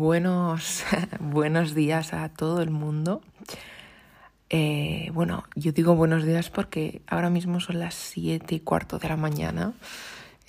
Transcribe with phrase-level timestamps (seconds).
[0.00, 0.82] Buenos,
[1.20, 3.20] buenos días a todo el mundo.
[4.48, 9.10] Eh, bueno, yo digo buenos días porque ahora mismo son las siete y cuarto de
[9.10, 9.74] la mañana.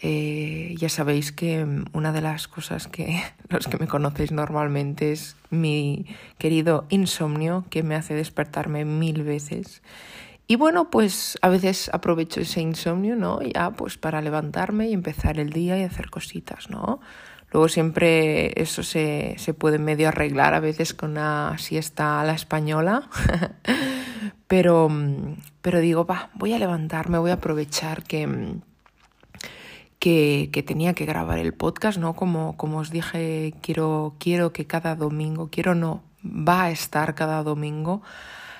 [0.01, 5.35] Eh, ya sabéis que una de las cosas que los que me conocéis normalmente es
[5.49, 6.05] mi
[6.37, 9.81] querido insomnio que me hace despertarme mil veces.
[10.47, 13.41] Y bueno, pues a veces aprovecho ese insomnio, ¿no?
[13.41, 17.01] Ya pues para levantarme y empezar el día y hacer cositas, ¿no?
[17.51, 22.33] Luego siempre eso se, se puede medio arreglar a veces con una siesta a la
[22.33, 23.09] española.
[24.47, 24.89] pero,
[25.61, 28.55] pero digo, va, voy a levantarme, voy a aprovechar que,
[29.99, 32.15] que, que, tenía que grabar el podcast, ¿no?
[32.15, 37.43] Como, como os dije, quiero, quiero que cada domingo, quiero no, va a estar cada
[37.43, 38.01] domingo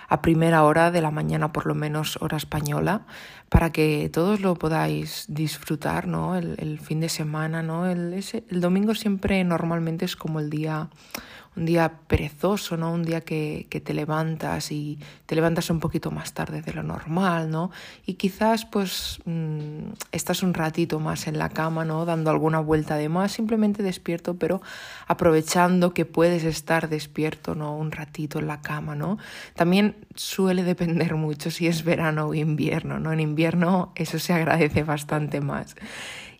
[0.09, 3.05] a primera hora de la mañana, por lo menos hora española,
[3.51, 6.37] para que todos lo podáis disfrutar, ¿no?
[6.37, 7.85] El, fin de semana, ¿no?
[7.85, 10.87] El, ese, el domingo siempre normalmente es como el día
[11.55, 12.93] un día perezoso, ¿no?
[12.93, 16.81] Un día que, que, te levantas y te levantas un poquito más tarde de lo
[16.81, 17.71] normal, ¿no?
[18.05, 22.05] Y quizás pues mmm, estás un ratito más en la cama, ¿no?
[22.05, 24.61] Dando alguna vuelta de más, simplemente despierto, pero
[25.07, 27.75] aprovechando que puedes estar despierto, ¿no?
[27.75, 29.17] Un ratito en la cama, ¿no?
[29.53, 33.11] También suele depender mucho si es verano o invierno, ¿no?
[33.11, 35.75] En invierno eso se agradece bastante más.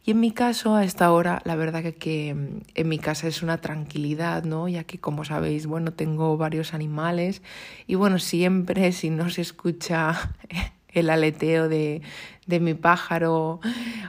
[0.03, 3.43] Y en mi caso, a esta hora, la verdad que, que, en mi casa es
[3.43, 4.67] una tranquilidad, ¿no?
[4.67, 7.43] Ya que, como sabéis, bueno, tengo varios animales
[7.85, 10.33] y bueno, siempre si no se escucha
[10.89, 12.01] el aleteo de,
[12.47, 13.59] de mi pájaro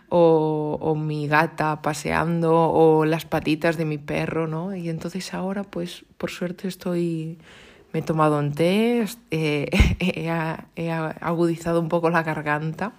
[0.08, 4.74] o, o, mi gata paseando o las patitas de mi perro, ¿no?
[4.74, 7.38] Y entonces ahora, pues, por suerte estoy...
[7.92, 9.68] Me he tomado un té, eh,
[10.00, 10.30] he,
[10.76, 12.94] he, agudizado un poco la garganta,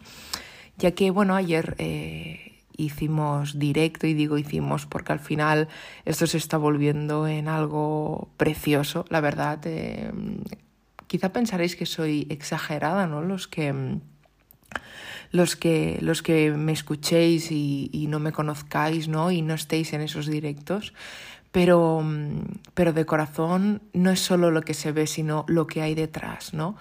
[0.78, 1.76] ya que, bueno, ayer...
[1.80, 5.68] Eh, hicimos directo y digo hicimos porque al final
[6.06, 9.60] esto se está volviendo en algo precioso, la verdad.
[9.66, 10.12] Eh,
[11.08, 13.22] quizá pensaréis que soy exagerada, ¿no?
[13.22, 14.00] Los que
[15.32, 19.32] los que los que me escuchéis y, y no me conozcáis, ¿no?
[19.32, 20.94] Y no estéis en esos directos.
[21.52, 22.04] Pero,
[22.74, 26.52] pero de corazón no es solo lo que se ve, sino lo que hay detrás,
[26.56, 26.76] ¿no?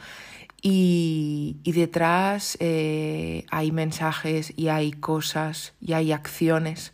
[0.64, 6.92] Y, detrás eh, hay mensajes y hay cosas y hay acciones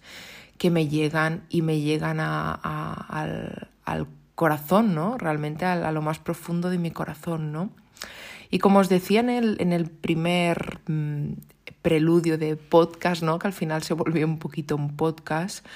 [0.56, 5.18] que me llegan y me llegan al, al, corazón, ¿no?
[5.18, 7.70] Realmente a, a, lo más profundo de mi corazón, ¿no?
[8.50, 11.32] Y como os decía en el, en el primer mmm,
[11.82, 13.38] preludio de podcast, ¿no?
[13.38, 15.66] Que al final se volvió un poquito un podcast,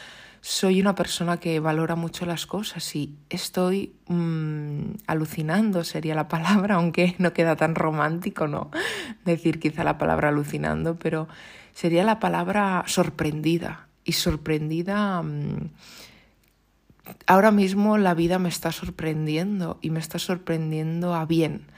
[0.45, 6.75] soy una persona que valora mucho las cosas y estoy mmm, alucinando, sería la palabra,
[6.77, 8.71] aunque no queda tan romántico, ¿no?
[9.25, 11.29] Decir quizá la palabra alucinando, pero
[11.73, 13.87] sería la palabra sorprendida.
[14.05, 15.71] Y sorprendida, mmm,
[17.29, 21.69] ahora mismo la vida me está sorprendiendo y me está sorprendiendo a bien.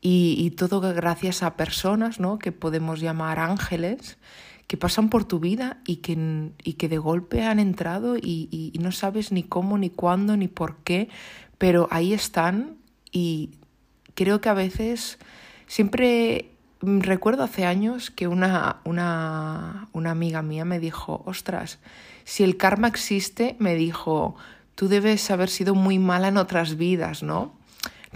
[0.00, 2.38] Y, y todo gracias a personas, ¿no?
[2.38, 4.16] Que podemos llamar ángeles
[4.66, 8.78] que pasan por tu vida y que, y que de golpe han entrado y, y,
[8.78, 11.08] no sabes ni cómo, ni cuándo, ni por qué,
[11.58, 12.76] pero ahí están
[13.12, 13.50] y
[14.14, 15.18] creo que a veces
[15.66, 16.50] siempre
[16.80, 21.78] recuerdo hace años que una, una, una amiga mía me dijo, ostras,
[22.24, 24.36] si el karma existe, me dijo,
[24.74, 27.55] tú debes haber sido muy mala en otras vidas, ¿no?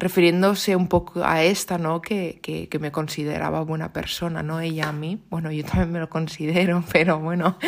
[0.00, 2.00] Refiriéndose un poco a esta, ¿no?
[2.00, 4.58] Que, que, que, me consideraba buena persona, ¿no?
[4.60, 5.20] Ella a mí.
[5.28, 7.58] Bueno, yo también me lo considero, pero bueno,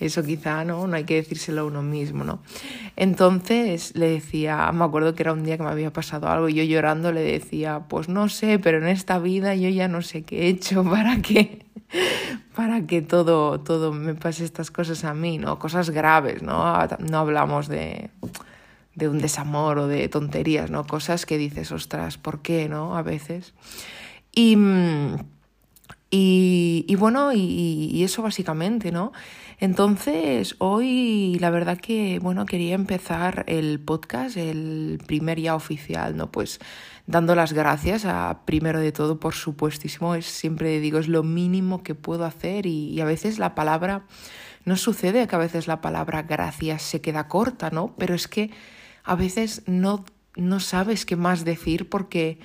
[0.00, 0.86] eso quizá, ¿no?
[0.86, 2.40] No hay que decírselo a uno mismo, ¿no?
[2.96, 6.54] Entonces le decía, me acuerdo que era un día que me había pasado algo y
[6.54, 10.22] yo llorando le decía, pues no sé, pero en esta vida yo ya no sé
[10.22, 11.66] qué he hecho para que
[12.54, 15.58] para que todo, todo me pase estas cosas a mí, ¿no?
[15.58, 16.74] Cosas graves, ¿no?
[16.98, 18.10] No hablamos de
[18.94, 20.86] de un desamor o de tonterías, ¿no?
[20.86, 22.96] Cosas que dices, ostras, ¿por qué, no?
[22.96, 23.54] A veces.
[24.34, 24.56] Y,
[26.10, 27.38] y, bueno, y,
[27.90, 29.12] y, eso básicamente, ¿no?
[29.58, 36.30] Entonces, hoy la verdad que, bueno, quería empezar el podcast, el primer ya oficial, ¿no?
[36.30, 36.60] Pues
[37.06, 41.82] dando las gracias a, primero de todo, por supuestísimo, es siempre digo, es lo mínimo
[41.82, 44.04] que puedo hacer y, y a veces la palabra,
[44.66, 47.94] no sucede que a veces la palabra gracias se queda corta, ¿no?
[47.96, 48.50] Pero es que
[49.04, 50.04] a veces no,
[50.36, 52.38] no sabes qué más decir porque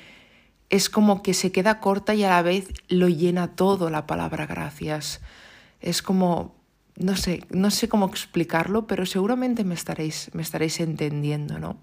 [0.70, 4.46] es como que se queda corta y a la vez lo llena todo la palabra
[4.46, 5.22] gracias.
[5.80, 6.56] Es como,
[6.98, 11.78] no sé, no sé cómo explicarlo, pero seguramente me estaréis, me estaréis entendiendo, ¿no?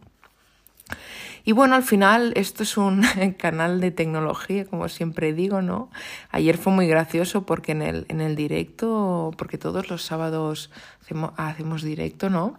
[1.47, 3.05] Y bueno, al final esto es un
[3.39, 5.91] canal de tecnología, como siempre digo, ¿no?
[6.31, 10.71] Ayer fue muy gracioso porque en el, en el directo, porque todos los sábados
[11.03, 12.59] hacemos, hacemos directo, ¿no?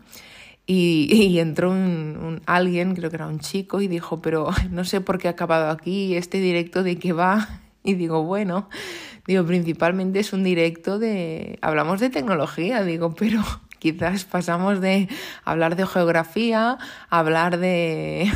[0.67, 5.19] Y, entró un, alguien, creo que era un chico, y dijo, pero no sé por
[5.19, 7.61] qué ha acabado aquí, este directo de qué va.
[7.87, 8.67] Y digo, bueno,
[9.27, 13.43] digo, principalmente es un directo de, hablamos de tecnología, digo, pero
[13.77, 15.07] quizás pasamos de
[15.43, 16.79] hablar de geografía
[17.11, 18.31] a hablar de,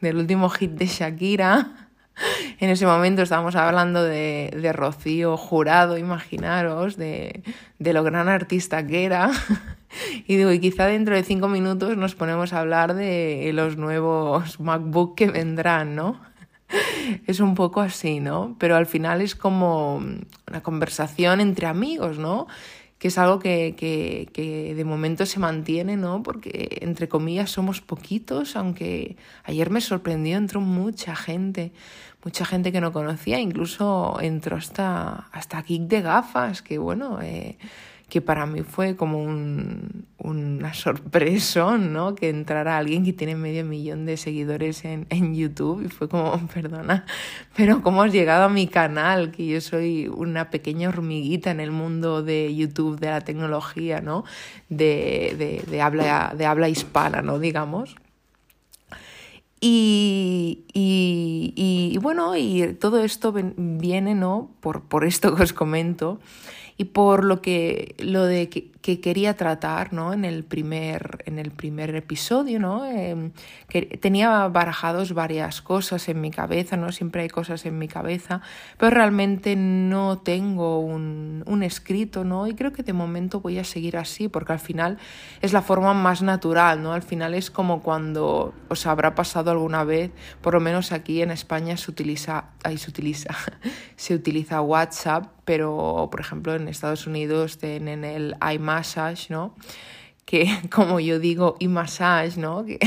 [0.00, 1.85] del último hit de Shakira
[2.60, 7.42] en ese momento estábamos hablando de, de Rocío Jurado, imaginaros, de,
[7.78, 9.30] de, lo gran artista que era.
[10.26, 14.60] Y digo, y quizá dentro de cinco minutos nos ponemos a hablar de los nuevos
[14.60, 16.20] MacBook que vendrán, ¿no?
[17.26, 18.56] Es un poco así, ¿no?
[18.58, 22.46] Pero al final es como una conversación entre amigos, ¿no?
[22.98, 26.22] que es algo que, que, que, de momento se mantiene, ¿no?
[26.22, 31.72] Porque, entre comillas, somos poquitos, aunque ayer me sorprendió, entró mucha gente,
[32.24, 37.56] mucha gente que no conocía, incluso entró hasta, hasta Kick de gafas, que bueno, eh,
[38.08, 42.14] que para mí fue como un, una sorpresa, ¿no?
[42.14, 46.46] Que entrara alguien que tiene medio millón de seguidores en, en YouTube y fue como,
[46.54, 47.04] perdona,
[47.56, 49.32] pero ¿cómo has llegado a mi canal?
[49.32, 54.24] Que yo soy una pequeña hormiguita en el mundo de YouTube, de la tecnología, ¿no?
[54.68, 57.40] De, de, de habla, de habla hispana, ¿no?
[57.40, 57.96] Digamos.
[59.60, 64.50] Y, y, y, bueno, y todo esto viene, ¿no?
[64.60, 66.20] Por, por esto que os comento
[66.76, 70.12] y por lo que lo de que, quería tratar ¿no?
[70.12, 72.58] en, el primer, en el primer episodio.
[72.60, 72.86] ¿no?
[72.86, 73.32] Em,
[73.68, 76.92] que tenía barajados varias cosas en mi cabeza, ¿no?
[76.92, 78.40] siempre hay cosas en mi cabeza,
[78.78, 82.46] pero realmente no tengo un, un escrito ¿no?
[82.46, 84.98] y creo que de momento voy a seguir así porque al final
[85.42, 86.92] es la forma más natural, ¿no?
[86.92, 91.30] al final es como cuando os habrá pasado alguna vez, por lo menos aquí en
[91.30, 93.34] España se utiliza, ahí se utiliza,
[93.96, 98.34] se utiliza WhatsApp pero por ejemplo en Estados Unidos tienen el
[98.76, 99.54] iMassage, ¿no?
[100.24, 102.64] Que como yo digo, iMassage, ¿no?
[102.64, 102.78] Que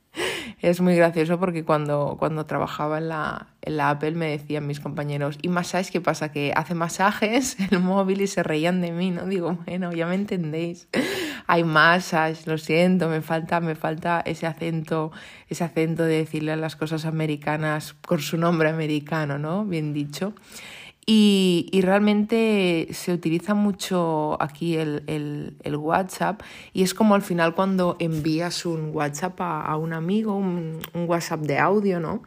[0.60, 4.80] es muy gracioso porque cuando, cuando trabajaba en la, en la Apple me decían mis
[4.80, 6.32] compañeros, ¿y massage qué pasa?
[6.32, 9.26] Que hace masajes el móvil y se reían de mí, ¿no?
[9.26, 10.88] Digo, bueno, ya me entendéis.
[11.46, 15.12] Hay massage, lo siento, me falta, me falta ese acento,
[15.48, 19.64] ese acento de decirle las cosas americanas con su nombre americano, ¿no?
[19.64, 20.34] Bien dicho.
[21.10, 26.42] Y, y, realmente se utiliza mucho aquí el, el, WhatsApp
[26.74, 31.08] y es como al final cuando envías un WhatsApp a, a un amigo, un, un,
[31.08, 32.22] WhatsApp de audio, ¿no?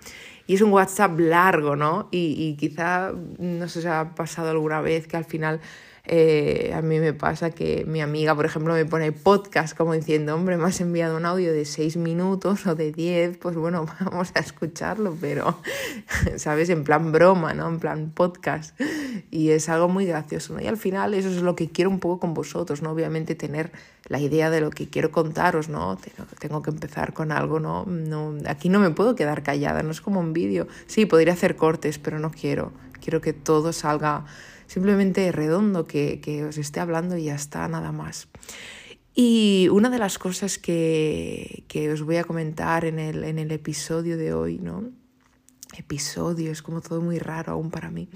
[0.48, 2.08] Y es un WhatsApp largo, ¿no?
[2.10, 5.60] Y, y quizá, no sé si ha pasado alguna vez que al final
[6.14, 10.36] eh, a mí me pasa que mi amiga, por ejemplo, me pone podcast como diciendo,
[10.36, 14.34] hombre, me has enviado un audio de seis minutos o de diez, pues bueno, vamos
[14.36, 15.58] a escucharlo, pero,
[16.36, 16.70] ¿sabes?
[16.70, 17.70] En plan broma, ¿no?
[17.70, 18.78] En plan podcast.
[19.32, 20.62] Y es algo muy gracioso, ¿no?
[20.62, 22.92] Y al final eso es lo que quiero un poco con vosotros, ¿no?
[22.92, 23.72] Obviamente tener
[24.10, 25.98] la idea de lo que quiero contaros, ¿no?
[26.40, 27.86] Tengo que empezar con algo, ¿no?
[27.86, 30.68] no aquí no me puedo quedar callada, no es como un vídeo.
[30.88, 32.74] Sí, podría hacer cortes, pero no quiero.
[33.00, 34.26] Quiero que todo salga
[34.72, 38.30] simplemente redondo, que, que os esté hablando y ya está, nada más.
[39.14, 43.52] Y una de las cosas que, que os voy a comentar en el, en el
[43.52, 44.90] episodio de hoy, ¿no?
[45.78, 48.08] Episodio, es como todo muy raro aún para mí.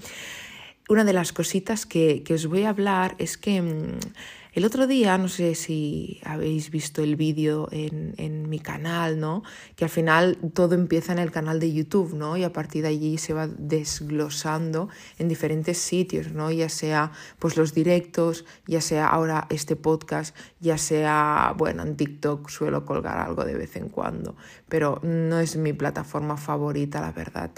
[0.88, 3.98] Una de las cositas que, que os voy a hablar es que mm,
[4.56, 9.42] el otro día, no sé si habéis visto el vídeo en, mi canal, ¿no?
[9.74, 12.38] Que al final todo empieza en el canal de YouTube, ¿no?
[12.38, 16.50] Y a partir de allí se va desglosando en diferentes sitios, ¿no?
[16.50, 22.48] Ya sea pues los directos, ya sea ahora este podcast, ya sea, bueno, en TikTok
[22.48, 24.36] suelo colgar algo de vez en cuando,
[24.70, 27.50] pero no es mi plataforma favorita, la verdad.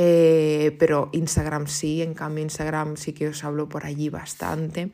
[0.00, 4.90] Eh, pero Instagram sí, en cambio Instagram sí que os hablo por allí bastante.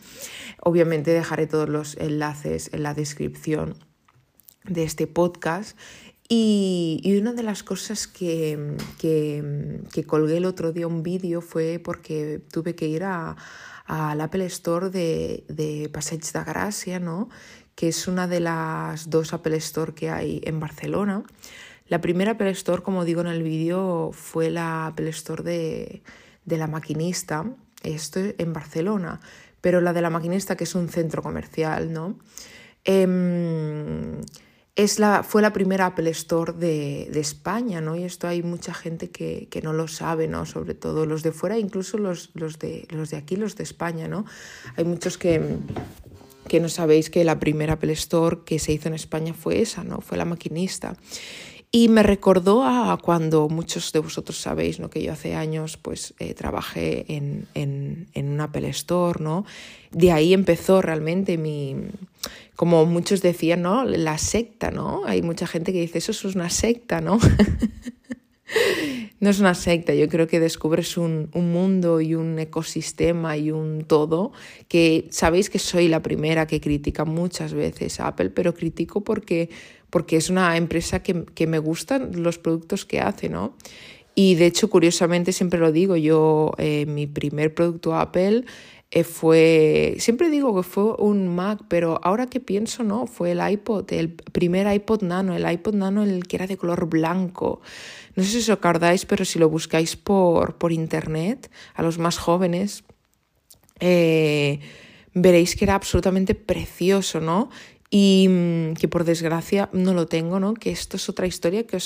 [0.61, 3.77] Obviamente dejaré todos los enlaces en la descripción
[4.65, 5.77] de este podcast.
[6.27, 11.79] Y, una de las cosas que, que, que, colgué el otro día un vídeo fue
[11.79, 13.37] porque tuve que ir a,
[13.85, 17.29] al Apple Store de, de Passeig de Gràcia, ¿no?
[17.75, 21.25] que es una de las dos Apple Store que hay en Barcelona.
[21.89, 26.03] La primera Apple Store, como digo en el vídeo, fue la Apple Store de,
[26.45, 27.45] de la maquinista,
[27.83, 29.21] esto en Barcelona,
[29.61, 32.19] pero la de la maquinista, que es un centro comercial, ¿no?
[32.85, 33.07] Eh,
[34.77, 37.95] es la, fue la primera Apple Store de, de, España, ¿no?
[37.95, 40.47] Y esto hay mucha gente que, que, no lo sabe, ¿no?
[40.47, 44.09] Sobre todo los de fuera, incluso los, los, de, los de aquí, los de España,
[44.09, 44.25] ¿no?
[44.77, 45.59] Hay muchos que,
[46.49, 49.85] que no sabéis que la primera Apple Store que se hizo en España fue esa,
[49.85, 50.01] ¿no?
[50.01, 50.97] Fue la maquinista.
[51.77, 54.91] Y me recordó a cuando muchos de vosotros sabéis ¿no?
[54.91, 59.45] que yo hace años pues, eh, trabajé en, en, en, una Apple Store, ¿no?
[59.91, 61.75] De ahí empezó realmente mi,
[62.55, 63.85] como muchos decían, ¿no?
[63.85, 65.03] La secta, ¿no?
[65.05, 67.19] Hay mucha gente que dice, eso es una secta, ¿no?
[69.19, 73.51] no es una secta, yo creo que descubres un, un, mundo y un ecosistema y
[73.51, 74.31] un todo
[74.69, 79.51] que sabéis que soy la primera que critica muchas veces a Apple, pero critico porque,
[79.95, 83.55] porque es una empresa que, que me gustan los productos que hace, ¿no?
[84.17, 88.45] Y de hecho, curiosamente, siempre lo digo, yo, eh, mi primer producto Apple
[88.91, 93.41] eh, fue, siempre digo que fue un Mac, pero ahora que pienso, no, fue el
[93.49, 97.61] iPod, el primer iPod Nano, el iPod Nano el que era de color blanco.
[98.17, 102.19] No sé si os acordáis, pero si lo buscáis por, por internet, a los más
[102.19, 102.83] jóvenes,
[103.79, 104.59] eh,
[105.15, 107.49] veréis que era absolutamente precioso, ¿no?
[107.97, 110.55] Y mm, que por desgracia no lo tengo, ¿no?
[110.55, 111.79] Que esto es otra historia que,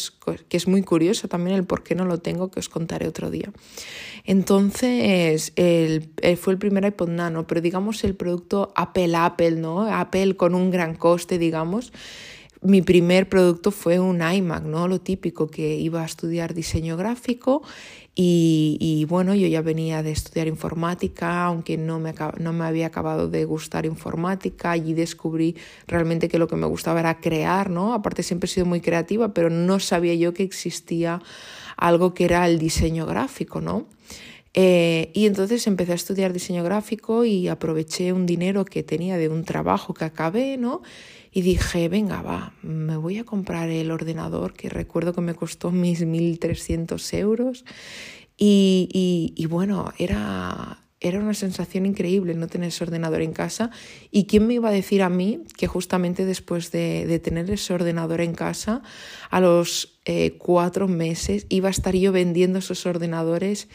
[0.49, 3.31] que es muy curiosa también el por qué no lo tengo, que os contaré otro
[3.31, 3.53] día.
[4.25, 9.83] Entonces, el, eh, fue el primer iPod Nano, pero digamos el producto Apple Apple, ¿no?
[9.83, 11.93] Apple con un gran coste, digamos.
[12.63, 14.89] Mi primer producto fue un iMac, ¿no?
[14.89, 17.63] Lo típico que iba a estudiar diseño gráfico
[18.21, 23.29] y, bueno, yo ya venía de estudiar informática, aunque no me, no me había acabado
[23.29, 25.55] de gustar informática, allí descubrí
[25.87, 27.95] realmente que lo que me gustaba era crear, ¿no?
[27.95, 31.23] Aparte siempre he sido muy creativa, pero no sabía yo que existía
[31.77, 33.87] algo que era el diseño gráfico, ¿no?
[34.53, 39.29] Eh, y entonces empecé a estudiar diseño gráfico y aproveché un dinero que tenía de
[39.29, 40.83] un trabajo que acabé, ¿no?
[41.33, 45.71] Y dije, venga, va, me voy a comprar el ordenador que recuerdo que me costó
[45.73, 47.65] mis 1.300 euros
[48.37, 53.73] y, y, bueno, era, era una sensación increíble no tener ese ordenador en casa.
[54.13, 57.75] ¿Y quién me iba a decir a mí que justamente después de, de tener ese
[57.75, 58.83] ordenador en casa,
[59.31, 63.69] a los eh, cuatro meses iba a estar yo vendiendo esos ordenadores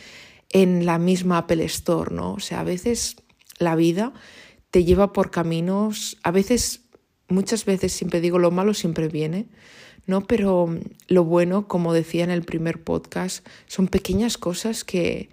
[0.50, 2.34] en la misma Apple Store, ¿no?
[2.36, 3.18] O sea, a veces
[3.60, 4.14] la vida
[4.72, 6.83] te lleva por caminos, a veces
[7.28, 9.48] muchas veces siempre digo lo malo siempre viene,
[10.06, 10.26] ¿no?
[10.26, 10.78] Pero
[11.08, 15.30] lo bueno, como decía en el primer podcast, son pequeñas cosas que,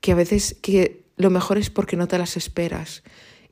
[0.00, 3.02] que a veces que lo mejor es porque no te las esperas.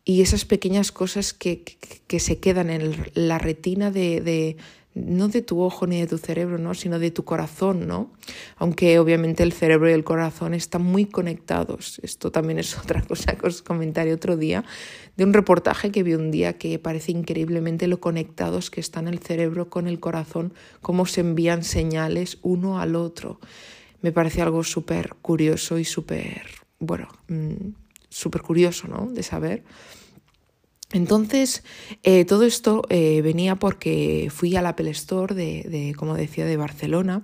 [0.04, 4.56] Y esas pequeñas cosas que, que, se quedan en la retina de,
[4.94, 6.74] no de tu ojo ni de tu cerebro, ¿no?
[6.74, 8.12] sino de tu corazón, ¿no?
[8.56, 12.00] Aunque obviamente el cerebro y el corazón están muy conectados.
[12.02, 14.64] Esto también es otra cosa que os comentaré otro día,
[15.16, 19.18] de un reportaje que vi un día que parece increíblemente lo conectados que están el
[19.18, 23.40] cerebro con el corazón, cómo se envían señales uno al otro.
[24.00, 26.42] Me parece algo súper curioso y súper,
[26.78, 27.72] bueno, mm,
[28.08, 29.10] súper curioso, ¿no?
[29.10, 29.64] De saber.
[30.92, 31.64] Entonces,
[32.02, 37.22] eh, todo esto eh, venía porque fui al Apple Store de, como decía, de Barcelona.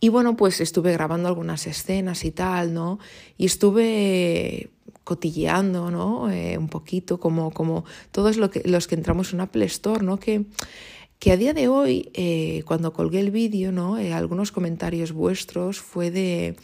[0.00, 2.98] Y bueno, pues estuve grabando algunas escenas y tal, ¿no?
[3.36, 4.70] Y estuve
[5.04, 6.30] cotilleando, ¿no?
[6.30, 10.18] Eh, un poquito, como, como todos lo que, los que entramos en Apple Store, ¿no?
[10.18, 10.44] Que,
[11.18, 12.12] que a día de hoy,
[12.64, 13.96] cuando colgué el vídeo, ¿no?
[13.96, 16.54] algunos comentarios vuestros fue de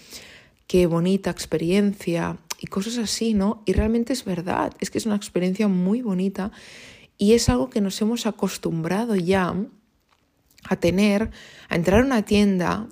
[0.68, 3.62] qué bonita experiencia, y cosas así, ¿no?
[3.64, 6.52] Y realmente es verdad, es que es una experiencia muy bonita
[7.18, 9.54] y es algo que nos hemos acostumbrado ya
[10.68, 11.30] a tener,
[11.68, 12.88] a entrar a una tienda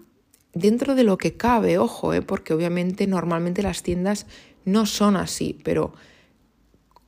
[0.52, 2.22] dentro de lo que cabe, ojo, ¿eh?
[2.22, 4.26] porque obviamente normalmente las tiendas
[4.64, 5.94] no son así, pero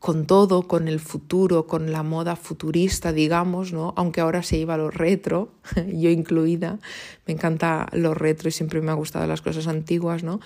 [0.04, 3.94] con todo, con el futuro, con la moda futurista, digamos, ¿no?
[3.96, 5.54] Aunque ahora se lleva lo retro,
[5.88, 6.78] yo incluida,
[7.26, 10.40] me encanta lo retro y siempre me ha gustado las cosas antiguas, ¿no?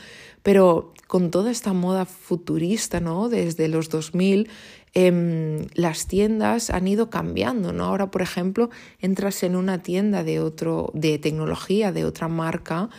[0.45, 3.29] Pero con toda esta moda futurista, ¿no?
[3.29, 4.49] Desde los 2000,
[4.95, 7.87] em, las tiendas han ido cambiando, ¿no?
[7.87, 12.91] Ahora, por ejemplo, entras en una tienda de otro, de tecnología, de otra marca,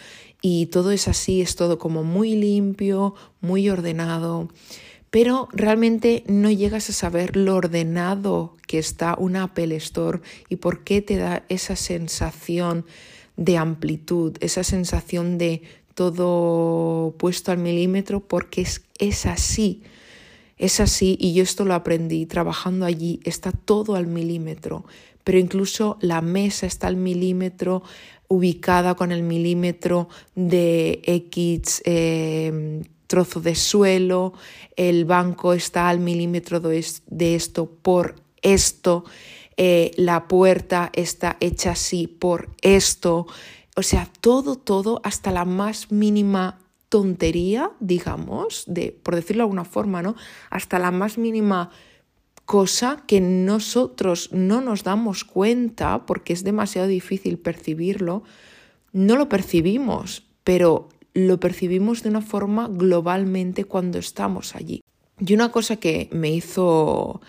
[0.42, 4.50] y todo es así, es todo como muy limpio, muy ordenado
[5.12, 10.84] pero realmente no llegas a saber lo ordenado que está una Apple Store y por
[10.84, 12.86] qué te da esa sensación
[13.36, 15.64] de amplitud, esa sensación de
[16.00, 19.84] todo puesto al milímetro, porque es, es así.
[20.58, 24.86] Es así y yo esto lo aprendí trabajando allí, está todo al milímetro,
[25.26, 27.84] pero incluso la mesa está al milímetro,
[28.30, 34.32] ubicada con el milímetro de X eh, trozo de suelo,
[34.78, 39.04] el banco está al milímetro de esto por esto,
[39.58, 43.28] eh, la puerta está hecha así por esto,
[43.80, 46.60] o sea, todo, todo, hasta la más mínima
[46.90, 50.18] tontería, digamos, de, por decirlo de alguna forma, ¿no?
[50.50, 51.70] Hasta la más mínima
[52.44, 58.24] cosa que nosotros no nos damos cuenta porque es demasiado difícil percibirlo,
[58.92, 64.84] no lo percibimos, pero lo percibimos de una forma globalmente cuando estamos allí.
[65.26, 67.22] Y una cosa que me hizo,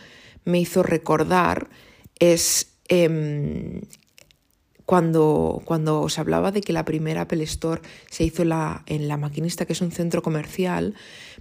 [0.45, 1.71] me hizo recordar
[2.19, 3.83] es em,
[4.91, 7.81] cuando, cuando os hablaba de que la primera Apple Store
[8.11, 10.95] se hizo la, en La Maquinista, que es un centro comercial,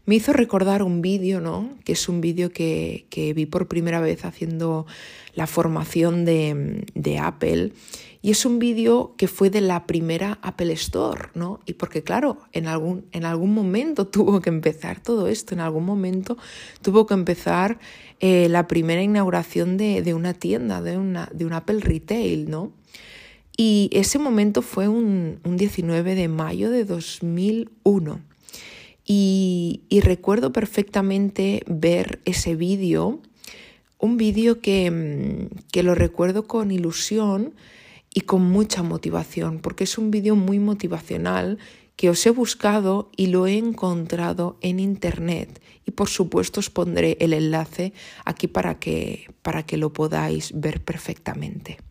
[0.06, 1.72] me hizo recordar un vídeo, ¿no?
[1.84, 4.86] Que es un vídeo que, que, vi por primera vez haciendo
[5.34, 7.74] la formación de, de Apple.
[8.22, 11.60] Y es un vídeo que fue de la primera Apple Store, ¿no?
[11.66, 15.86] Y porque, claro, en algún, en algún momento tuvo que empezar todo esto, en algún
[15.86, 16.38] momento
[16.84, 17.80] tuvo que empezar
[18.20, 22.74] eh, la primera inauguración de, de, una tienda, de, una, de un Apple Retail, ¿no?
[23.62, 28.22] Y ese momento fue un, 19 de mayo de 2001.
[29.06, 33.20] Y, recuerdo perfectamente ver ese vídeo,
[33.98, 37.54] un vídeo que, que, lo recuerdo con ilusión
[38.14, 41.58] y con mucha motivación, porque es un vídeo muy motivacional
[41.98, 45.62] que os he buscado y lo he encontrado en internet.
[45.86, 47.92] Y por supuesto os pondré el enlace
[48.24, 51.89] aquí para que, para que lo podáis ver perfectamente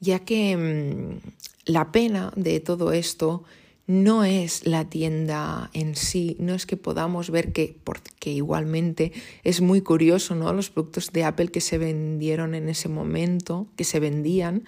[0.00, 1.30] ya que mm,
[1.66, 3.44] la pena de todo esto
[3.86, 9.10] no es la tienda en sí, no es que podamos ver que, porque igualmente
[9.42, 10.52] es muy curioso, ¿no?
[10.52, 14.62] Los productos de Apple que se vendieron en ese momento, que se vendían,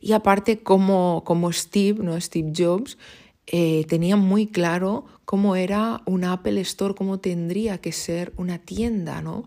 [0.00, 2.20] y aparte como, como Steve, ¿no?
[2.20, 2.98] Steve Jobs,
[3.46, 9.22] eh, tenía muy claro cómo era una Apple Store, cómo tendría que ser una tienda,
[9.22, 9.46] ¿no?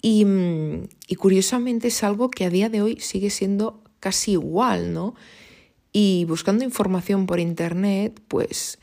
[0.00, 4.92] Y, mm, y curiosamente es algo que a día de hoy sigue siendo casi igual,
[4.92, 5.14] ¿no?
[5.92, 8.78] Y buscando información por internet, pues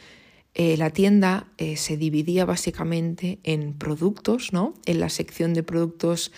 [0.53, 4.73] eh, la tienda eh, se dividía básicamente en productos, ¿no?
[4.85, 6.31] En la sección de productos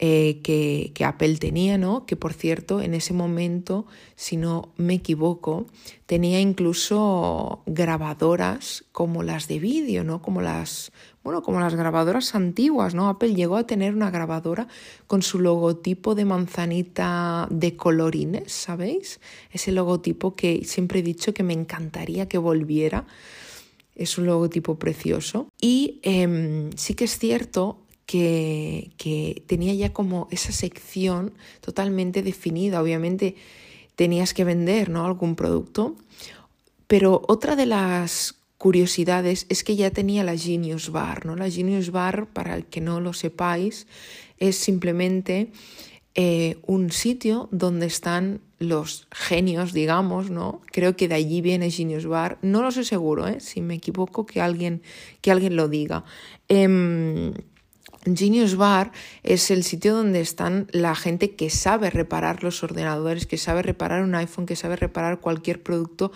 [0.00, 2.04] eh, que, que, Apple tenía, ¿no?
[2.04, 5.66] Que por cierto, en ese momento, si no me equivoco,
[6.06, 10.20] tenía incluso grabadoras como las de vídeo, ¿no?
[10.20, 10.90] Como las
[11.22, 13.08] bueno, como las grabadoras antiguas, ¿no?
[13.08, 14.68] Apple llegó a tener una grabadora
[15.06, 19.20] con su logotipo de manzanita de colorines, ¿sabéis?
[19.52, 23.06] Ese logotipo que siempre he dicho que me encantaría que volviera.
[23.94, 25.48] Es un logotipo precioso.
[25.60, 32.80] Y em, sí que es cierto que, que tenía ya como esa sección totalmente definida.
[32.80, 33.36] Obviamente
[33.94, 35.04] tenías que vender ¿no?
[35.04, 35.96] algún producto.
[36.86, 41.24] Pero otra de las curiosidades es que ya tenía la Genius Bar.
[41.24, 41.34] ¿no?
[41.34, 43.86] La Genius Bar, para el que no lo sepáis,
[44.38, 45.50] es simplemente
[46.14, 50.60] eh, un sitio donde están los genios, digamos, ¿no?
[50.66, 52.36] Creo que de allí viene Genius Bar.
[52.42, 53.40] No lo sé seguro, ¿eh?
[53.40, 54.82] Si me equivoco, que alguien,
[55.22, 56.04] que alguien lo diga.
[56.50, 57.32] Eh,
[58.04, 58.92] Genius Bar
[59.22, 64.02] es el sitio donde están la gente que sabe reparar los ordenadores, que sabe reparar
[64.02, 66.12] un iPhone, que sabe reparar cualquier producto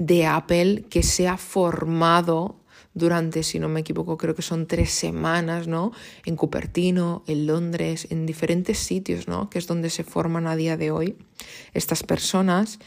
[0.00, 2.56] de Apple que se ha formado
[2.94, 5.92] durante, si no me equivoco, creo que son tres semanas, ¿no?
[6.24, 9.50] En Cupertino, en Londres, en diferentes sitios, ¿no?
[9.50, 11.16] Que es donde se forman a día de hoy
[11.74, 12.78] estas personas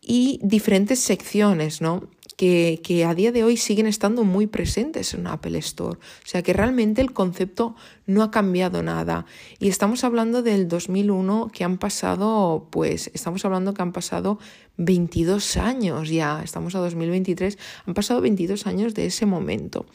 [0.00, 2.08] y diferentes secciones, ¿no?
[2.36, 5.98] Que, a día de hoy siguen estando muy presentes en Apple Store.
[5.98, 9.24] O sea que realmente el concepto no ha cambiado nada.
[9.58, 14.38] Y estamos hablando del 2001 que han pasado, pues estamos hablando que han pasado
[14.76, 19.86] 22 años ya, estamos a 2023, han pasado 22 años de ese momento.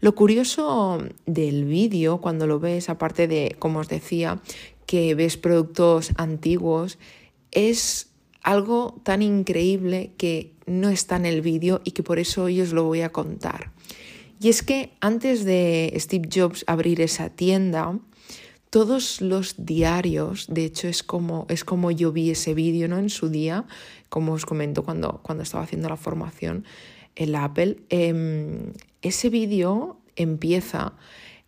[0.00, 4.40] Lo curioso del vídeo, cuando lo ves, aparte de, como os decía,
[4.84, 6.98] que ves productos antiguos,
[7.50, 8.10] es
[8.46, 12.72] algo tan increíble que no está en el vídeo y que por eso hoy os
[12.72, 13.72] lo voy a contar.
[14.40, 17.98] Y es que antes de Steve Jobs abrir esa tienda,
[18.70, 22.98] todos los diarios, de hecho es como, es como yo vi ese vídeo ¿no?
[22.98, 23.64] en su día,
[24.08, 26.64] como os comento cuando, cuando estaba haciendo la formación
[27.16, 30.92] en la Apple, em, ese vídeo empieza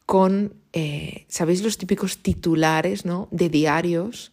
[0.04, 3.28] con, eh, ¿sabéis los típicos titulares ¿no?
[3.30, 4.32] de diarios?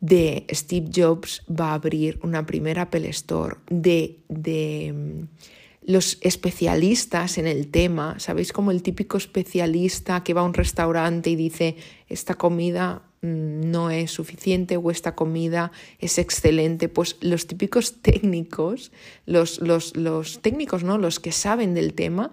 [0.00, 7.38] De Steve Jobs va a abrir una primera Apple Store, de, de mm, los especialistas
[7.38, 8.52] en el tema, ¿sabéis?
[8.52, 11.76] Como el típico especialista que va a un restaurante y dice,
[12.08, 18.92] esta comida mm, no es suficiente o esta comida es excelente, pues los típicos técnicos,
[19.26, 20.96] los, los, los técnicos, ¿no?
[20.96, 22.32] Los que saben del tema,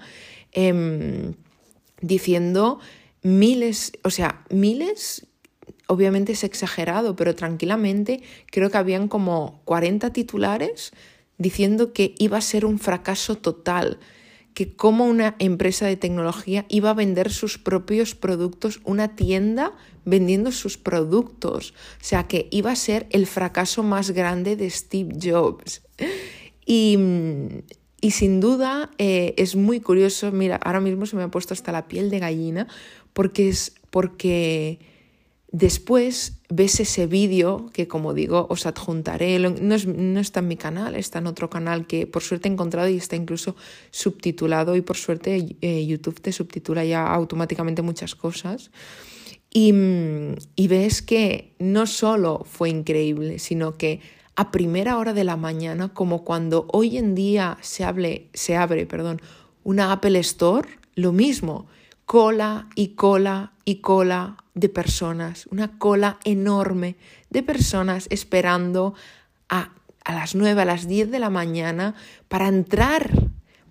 [0.53, 1.33] em,
[2.01, 2.79] diciendo
[3.23, 5.26] miles, o sea, miles
[5.87, 8.21] obviamente es exagerado, pero tranquilamente
[8.51, 10.91] creo que habían como 40 titulares
[11.37, 13.99] diciendo que iba a ser un fracaso total,
[14.53, 19.73] que como una empresa de tecnología iba a vender sus propios productos, una tienda
[20.03, 25.15] vendiendo sus productos, o sea que iba a ser el fracaso más grande de Steve
[25.21, 25.83] Jobs.
[26.65, 26.97] Y,
[28.09, 31.87] sin duda eh, es muy curioso, mira, ahora mismo se me ha puesto hasta la
[31.87, 32.67] piel de gallina,
[33.13, 34.79] porque es porque
[35.57, 39.39] Después ves ese vídeo que, como digo, os adjuntaré.
[39.39, 42.97] No, está en mi canal, está en otro canal que por suerte he encontrado y
[42.97, 43.55] está incluso
[43.89, 44.75] subtitulado.
[44.75, 48.69] Y por suerte eh, YouTube te subtitula ya automáticamente muchas cosas.
[49.51, 49.73] Y,
[50.55, 54.01] y, ves que no solo fue increíble, sino que
[54.35, 59.23] a primera hora de la mañana, como cuando hoy en día se, se abre perdón,
[59.63, 61.65] una Apple Store, lo mismo
[62.07, 66.95] cola y cola y cola de personas, una cola enorme
[67.29, 68.95] de personas esperando
[69.49, 69.71] a,
[70.03, 71.93] a las 9, a las 10 de la mañana
[72.27, 73.11] para entrar,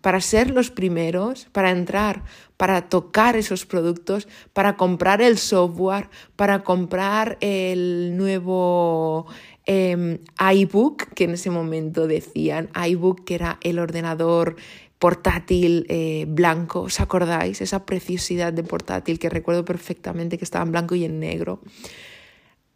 [0.00, 2.22] para ser los primeros, para entrar,
[2.56, 9.26] para tocar esos productos, para comprar el software, para comprar el nuevo
[9.66, 10.20] eh,
[10.54, 14.54] iBook, que en ese momento decían iBook, que era el ordenador
[14.98, 17.60] portátil eh, blanco, ¿os acordáis?
[17.60, 21.60] Esa preciosidad de portátil que recuerdo perfectamente que estaba en blanco y en negro.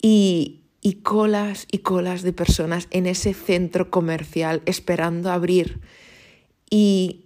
[0.02, 5.80] Y, y colas y colas de personas en ese centro comercial esperando abrir.
[6.68, 7.24] Y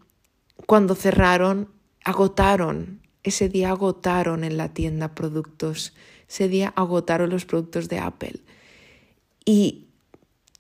[0.67, 1.69] cuando cerraron,
[2.05, 3.01] agotaron.
[3.23, 5.95] Ese día agotaron en la tienda productos.
[6.29, 8.41] Ese día agotaron los productos de Apple.
[9.45, 9.87] Y,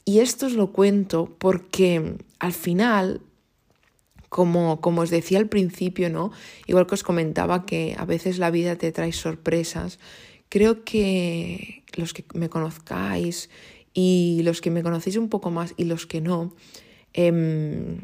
[0.04, 3.20] y esto os lo cuento porque al final
[4.34, 6.32] como, como os decía al principio, ¿no?
[6.66, 10.00] Igual que os comentaba que a veces la vida te trae sorpresas,
[10.48, 13.48] creo que los que me conozcáis
[13.92, 16.52] y los que me conocéis un poco más y los que no,
[17.12, 18.00] em,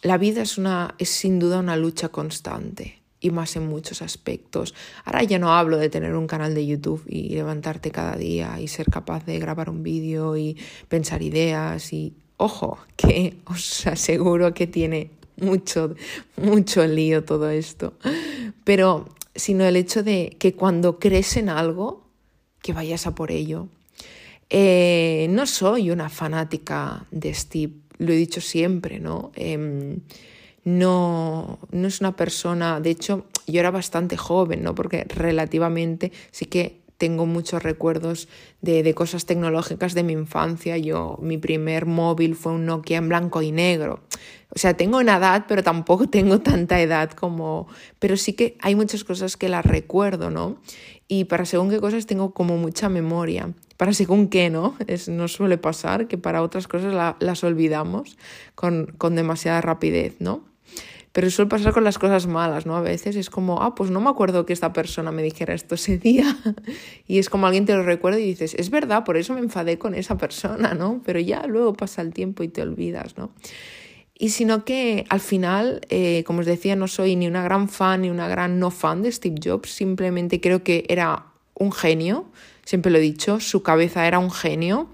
[0.00, 4.74] la vida es, una, es sin duda una lucha constante y más en muchos aspectos.
[5.04, 8.68] Ahora ya no hablo de tener un canal de YouTube y levantarte cada día y
[8.68, 10.56] ser capaz de grabar un vídeo y
[10.88, 15.94] pensar ideas y ojo, que os aseguro que tiene mucho,
[16.36, 17.94] mucho lío todo esto.
[18.64, 22.04] Pero, sino el hecho de que cuando crees en algo,
[22.64, 23.68] que vayas a por ello.
[24.48, 29.32] Eh, no soy una fanática de Steve, lo he dicho siempre, ¿no?
[29.34, 30.00] Em,
[30.64, 34.74] no, no es una persona, de hecho, yo era bastante joven, ¿no?
[34.74, 38.28] Porque relativamente sí que tengo muchos recuerdos
[38.62, 40.78] de, de, cosas tecnológicas de mi infancia.
[40.78, 44.00] Yo, mi primer móvil fue un Nokia en blanco y negro.
[44.54, 47.66] O sea, tengo una edad, pero tampoco tengo tanta edad como...
[47.98, 50.58] Pero sí que hay muchas cosas que las recuerdo, ¿no?
[51.08, 53.52] Y para según qué cosas tengo como mucha memoria.
[53.76, 54.76] Para según qué, ¿no?
[54.86, 58.16] Es, no suele pasar que para otras cosas las olvidamos
[58.54, 60.42] con, con demasiada rapidez, ¿no?
[61.14, 62.74] Pero suele pasar con las cosas malas, ¿no?
[62.74, 65.76] A veces es como, ah, pues no me acuerdo que esta persona me dijera esto
[65.76, 66.36] ese día.
[67.06, 69.78] y es como alguien te lo recuerda y dices, es verdad, por eso me enfadé
[69.78, 71.00] con esa persona, ¿no?
[71.04, 73.30] Pero ya luego pasa el tiempo y te olvidas, ¿no?
[74.16, 78.02] Y sino que al final, eh, como os decía, no soy ni una gran fan
[78.02, 82.26] ni una gran no fan de Steve Jobs, simplemente creo que era un genio,
[82.64, 84.88] siempre lo he dicho, su cabeza era un genio.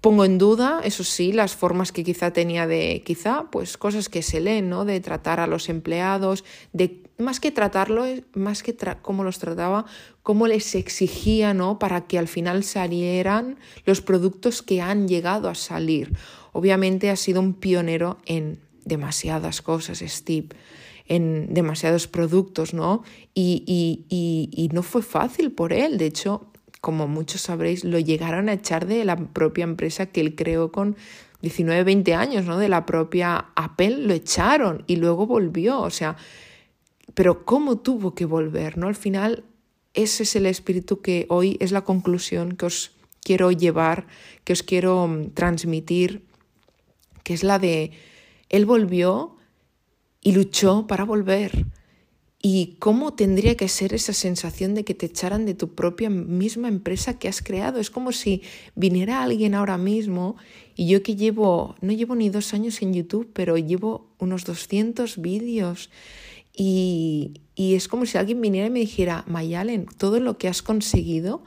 [0.00, 4.22] Pongo en duda, eso sí, las formas que quizá tenía de, quizá, pues cosas que
[4.22, 4.84] se leen, ¿no?
[4.84, 8.04] De tratar a los empleados, de más que tratarlo,
[8.34, 9.86] más que cómo los trataba,
[10.22, 11.80] cómo les exigía, ¿no?
[11.80, 16.12] Para que al final salieran los productos que han llegado a salir.
[16.56, 20.48] Obviamente ha sido un pionero en demasiadas cosas, Steve
[21.08, 23.02] en demasiados productos, ¿no?
[23.34, 25.98] Y, no fue fácil por él.
[25.98, 26.46] De hecho,
[26.80, 30.96] como muchos sabréis, lo llegaron a echar de la propia empresa que él creó con
[31.42, 32.58] 19, 20 años, ¿no?
[32.58, 36.16] De la propia Apple, lo echaron y luego volvió, o sea,
[37.14, 38.88] pero ¿cómo tuvo que volver, ¿no?
[38.88, 39.44] Al final,
[39.94, 42.92] ese es el espíritu que hoy es la conclusión que os
[43.22, 44.06] quiero llevar,
[44.44, 46.26] que os quiero mm, transmitir,
[47.26, 47.90] que es la de,
[48.50, 49.34] él volvió
[50.22, 51.66] y luchó para volver.
[52.40, 56.68] ¿Y cómo tendría que ser esa sensación de que te echaran de tu propia misma
[56.68, 57.80] empresa que has creado?
[57.80, 58.42] Es como si
[58.76, 60.36] viniera alguien ahora mismo
[60.76, 65.20] y yo que llevo, no llevo ni dos años en YouTube, pero llevo unos 200
[65.20, 65.90] vídeos
[66.54, 70.62] y, y es como si alguien viniera y me dijera, Mayalen, todo lo que has
[70.62, 71.42] conseguido,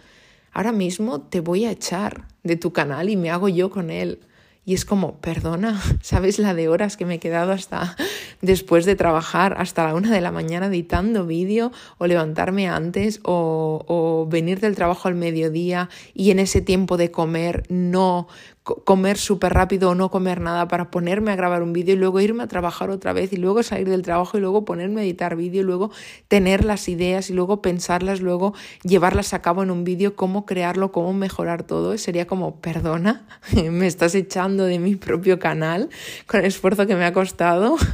[0.52, 4.20] ahora mismo te voy a echar de tu canal y me hago yo con él.
[4.70, 7.96] Y es como, perdona, ¿sabes la de horas que me he quedado hasta
[8.44, 13.84] después de trabajar, hasta la una de la mañana editando vídeo o levantarme antes o,
[13.88, 18.28] o venir del trabajo al mediodía y en ese tiempo de comer no
[18.64, 22.20] comer súper rápido o no comer nada para ponerme a grabar un vídeo y luego
[22.20, 25.36] irme a trabajar otra vez y luego salir del trabajo y luego ponerme a editar
[25.36, 25.92] vídeo y luego
[26.28, 30.92] tener las ideas y luego pensarlas, luego llevarlas a cabo en un vídeo, cómo crearlo,
[30.92, 31.98] cómo mejorar todo.
[31.98, 33.28] Sería como, perdona,
[33.72, 35.90] me estás echando de mi propio canal
[36.28, 37.76] con el esfuerzo que me ha costado.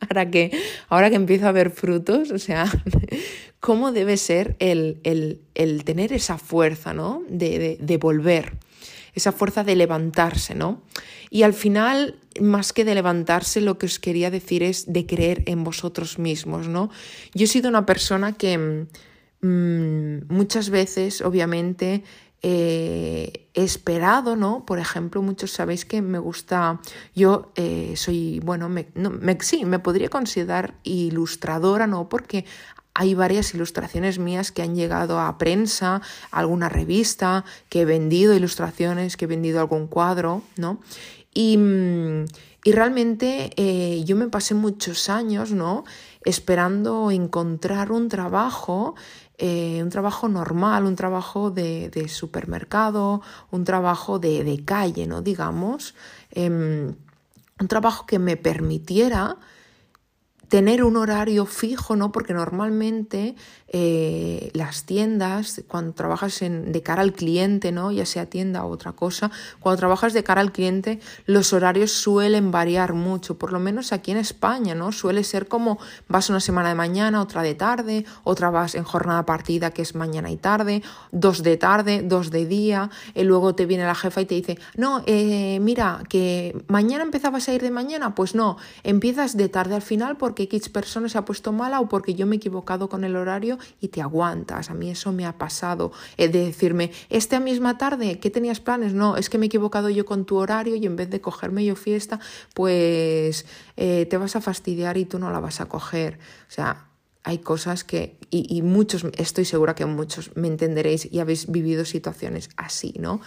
[0.00, 0.52] Ahora que,
[0.88, 2.70] ahora que empiezo a ver frutos, o sea,
[3.60, 7.22] cómo debe ser el, el, tener esa fuerza, ¿no?
[7.28, 8.52] De, de, volver,
[9.14, 10.82] esa fuerza de levantarse, ¿no?
[11.30, 15.42] Y al final, más que de levantarse, lo que os quería decir es de creer
[15.46, 16.90] en vosotros mismos, ¿no?
[17.34, 18.86] Yo he sido una persona que
[19.40, 22.04] mm, muchas veces, obviamente,
[22.40, 24.64] eh, he esperado, ¿no?
[24.64, 26.80] Por ejemplo, muchos sabéis que me gusta,
[27.14, 28.86] yo eh, soy, bueno, me,
[29.40, 32.08] sí, me podría considerar ilustradora, ¿no?
[32.08, 32.44] Porque
[32.98, 38.34] hay varias ilustraciones mías que han llegado a prensa, a alguna revista, que he vendido
[38.34, 40.80] ilustraciones, que he vendido algún cuadro, ¿no?
[41.32, 42.24] Y, mm,
[42.64, 45.84] realmente eh, yo me pasé muchos años, ¿no?
[46.24, 48.96] Esperando encontrar un trabajo
[49.38, 55.22] eh, un trabajo normal, un trabajo de, supermercado, un trabajo de, calle, ¿no?
[55.22, 55.94] Digamos,
[56.32, 56.96] em,
[57.60, 59.36] un trabajo que me permitiera
[60.48, 62.10] tener un horario fijo, ¿no?
[62.12, 63.36] Porque normalmente
[63.70, 67.92] eh, las tiendas, cuando trabajas en, de cara al cliente, ¿no?
[67.92, 72.50] Ya sea tienda o otra cosa, cuando trabajas de cara al cliente, los horarios suelen
[72.50, 74.90] variar mucho, por lo menos aquí en España, ¿no?
[74.90, 75.78] Suele ser como
[76.08, 79.94] vas una semana de mañana, otra de tarde, otra vas en jornada partida que es
[79.94, 84.22] mañana y tarde, dos de tarde, dos de día, y luego te viene la jefa
[84.22, 88.56] y te dice, no, eh, mira, que mañana empezabas a ir de mañana, pues no,
[88.82, 92.26] empiezas de tarde al final porque X persona se ha puesto mala o porque yo
[92.26, 94.70] me he equivocado con el horario y te aguantas.
[94.70, 95.92] A mí eso me ha pasado.
[96.16, 98.94] de decirme, esta misma tarde, ¿qué tenías planes?
[98.94, 101.64] No, es que me he equivocado yo con tu horario y en vez de cogerme
[101.64, 102.20] yo fiesta,
[102.54, 106.18] pues eh, te vas a fastidiar y tú no la vas a coger.
[106.48, 106.88] O sea,
[107.24, 112.48] hay cosas que, y, muchos, estoy segura que muchos me entenderéis y habéis vivido situaciones
[112.56, 113.20] así, ¿no?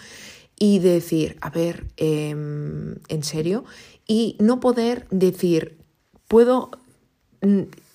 [0.58, 3.64] Y decir, a ver, em, en serio,
[4.06, 5.78] y no poder decir,
[6.26, 6.70] puedo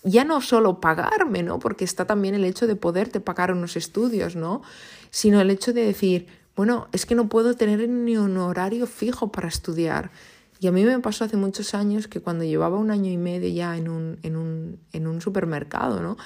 [0.08, 1.60] ya no solo pagarme, ¿no?
[1.60, 4.62] Porque está también el hecho de poderte pagar unos estudios, ¿no?
[5.10, 9.32] Sino el hecho de decir, bueno, es que no puedo tener ni un horario fijo
[9.32, 10.12] para estudiar.
[10.60, 13.50] Y a mí me pasó hace muchos años que cuando llevaba un año y medio
[13.50, 16.18] ya en un, en un, en un supermercado, ¿no?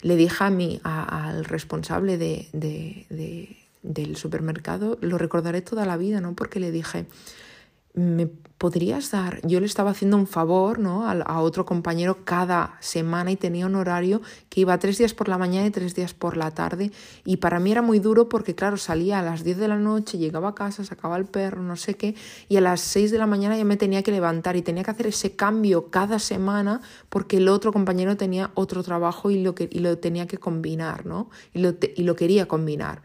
[0.00, 6.20] Le dije a mí, al responsable de, de, del supermercado, lo recordaré toda la vida,
[6.20, 6.34] ¿no?
[6.34, 7.06] Porque le dije,
[7.96, 8.26] ¿me
[8.58, 9.40] podrías dar?
[9.46, 11.08] Yo le estaba haciendo un favor ¿no?
[11.08, 15.38] a, otro compañero cada semana y tenía un horario que iba tres días por la
[15.38, 16.90] mañana y tres días por la tarde.
[17.24, 20.18] Y para mí era muy duro porque, claro, salía a las 10 de la noche,
[20.18, 22.14] llegaba a casa, sacaba el perro, no sé qué,
[22.48, 24.90] y a las 6 de la mañana ya me tenía que levantar y tenía que
[24.90, 29.68] hacer ese cambio cada semana porque el otro compañero tenía otro trabajo y lo, que,
[29.70, 31.30] y lo tenía que combinar, ¿no?
[31.52, 33.02] Y lo, y lo quería combinar.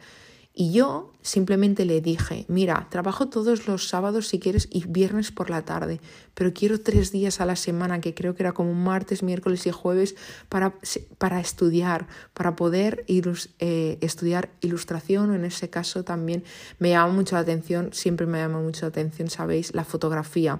[0.54, 5.50] Y yo simplemente le dije, mira, trabajo todos los sábados si quieres y viernes por
[5.50, 6.02] la tarde,
[6.34, 9.72] pero quiero tres días a la semana, que creo que era como martes, miércoles y
[9.72, 10.16] jueves,
[10.50, 10.74] para,
[11.18, 16.44] para estudiar, para poder eh, estudiar ilustración o en ese caso también
[16.80, 20.60] me llama mucho la atención, siempre me llama mucho la atención, sabéis, la fotografía.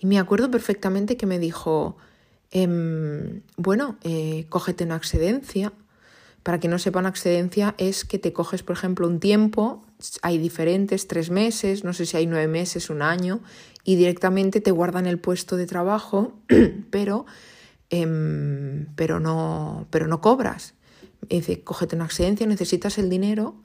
[0.00, 1.98] Y me acuerdo perfectamente que me dijo,
[2.50, 5.74] em, bueno, eh, cógete una excedencia
[6.46, 9.84] para que no sepan, excedencia es que te coges, por ejemplo, un tiempo,
[10.22, 13.40] hay diferentes, tres meses, no sé si hay nueve meses, un año,
[13.82, 16.34] y directamente te guardan el puesto de trabajo,
[16.90, 17.26] pero,
[17.90, 20.74] em, pero, no, pero no cobras.
[21.28, 23.56] dice, cógete una excedencia, necesitas el dinero.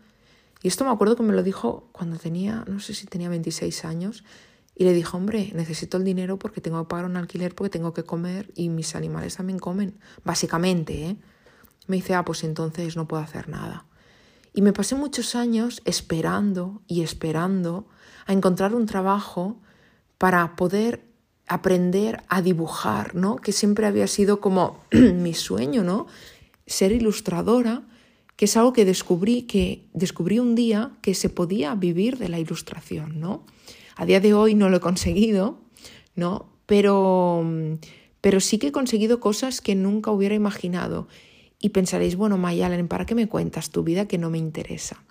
[0.63, 3.86] Y esto me acuerdo que me lo dijo cuando tenía, no sé si tenía 26
[3.86, 4.24] años,
[4.76, 7.94] y le dijo, hombre, necesito el dinero porque tengo que pagar un alquiler, porque tengo
[7.94, 11.17] que comer y mis animales también comen, básicamente, ¿eh?
[11.88, 13.86] Me dice, ah, pues entonces no puedo hacer nada.
[14.54, 17.88] Y me pasé muchos años esperando y esperando
[18.26, 19.62] a encontrar un trabajo
[20.17, 21.06] para poder
[21.48, 23.38] aprender a dibujar, ¿no?
[23.38, 26.08] Que siempre había sido como mi sueño, ¿no?
[26.65, 27.84] Ser ilustradora,
[28.36, 32.39] que es algo que descubrí que descubrí un día que se podía vivir de la
[32.39, 33.46] ilustración, ¿no?
[33.96, 35.60] A día de hoy no lo he conseguido,
[36.15, 36.50] ¿no?
[36.65, 37.44] Pero
[38.22, 41.08] pero sí que he conseguido cosas que nunca hubiera imaginado
[41.62, 45.04] y pensaréis, bueno, Mayalen, ¿para qué me cuentas tu vida que no me interesa?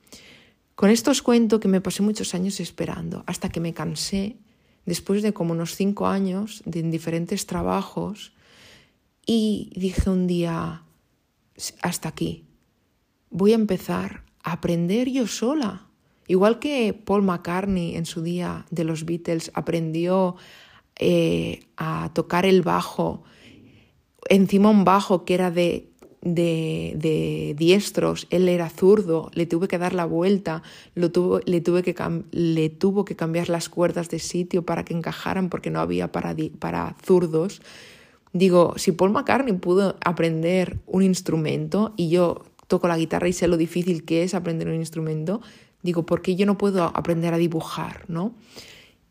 [0.75, 4.37] Con esto os cuento que me pasé muchos años esperando, hasta que me cansé,
[4.87, 8.33] después de como unos cinco años de en diferentes trabajos,
[9.25, 10.83] y dije un día,
[11.83, 12.47] hasta aquí,
[13.31, 15.87] voy a empezar a aprender yo sola.
[16.27, 20.37] Igual que Paul McCartney en su día de los Beatles aprendió
[20.97, 23.23] eh, a tocar el bajo,
[24.29, 25.90] encima un bajo que era de
[26.23, 30.63] de, diestros, él era zurdo, le tuve que dar la vuelta,
[30.95, 31.95] lo tuvo, le, tuve que
[32.33, 36.35] le tuvo que cambiar las cuerdas de sitio para que encajaran porque no había para,
[36.59, 37.63] para zurdos.
[38.33, 43.49] Digo, si Paul McCartney pudo aprender un instrumento y yo toco la guitarra y sé
[43.49, 45.41] lo difícil que es aprender un instrumento,
[45.83, 48.35] digo, ¿por qué yo no puedo aprender a dibujar, no?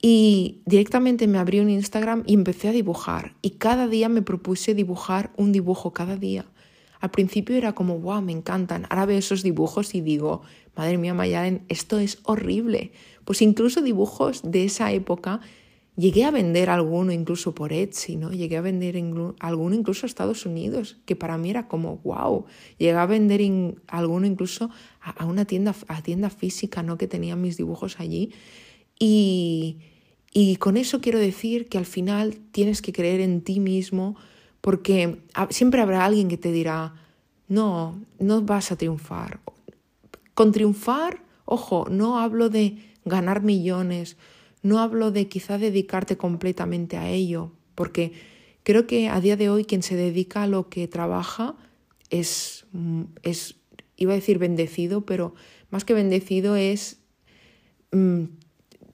[0.02, 3.36] Y directamente me abrí un Instagram y empecé a dibujar.
[3.42, 6.46] Y cada día me propuse dibujar un dibujo cada día.
[7.00, 8.86] Al principio era como, wow, me encantan.
[8.90, 10.42] Ahora veo esos dibujos y digo,
[10.76, 12.92] madre mía, Mayalen, esto es horrible.
[13.26, 15.42] Pues incluso dibujos de esa época
[16.00, 18.32] Llegué a vender alguno incluso por Etsy, ¿no?
[18.32, 18.96] Llegué a vender
[19.40, 22.46] alguno incluso a Estados Unidos, que para mí era como, wow.
[22.78, 23.42] Llegué a vender
[23.86, 24.70] alguno incluso
[25.02, 26.98] a, una tienda, a tienda física, ¿no?
[26.98, 28.32] Que tenía mis dibujos allí.
[28.98, 29.80] Y,
[30.32, 34.16] y con eso quiero decir que al final tienes que creer en ti mismo,
[34.62, 36.94] porque siempre habrá alguien que te dirá,
[37.48, 39.40] no, no vas a triunfar.
[40.34, 44.18] Con triunfar, ojo, no hablo de ganar millones,
[44.62, 48.14] no hablo de quizá dedicarte completamente a ello, porque
[48.64, 51.56] creo que a día de hoy quien se dedica a lo que trabaja
[52.10, 52.66] es,
[53.24, 53.56] es
[53.96, 55.34] iba a decir bendecido, pero
[55.70, 57.00] más que bendecido es
[57.92, 58.24] mm,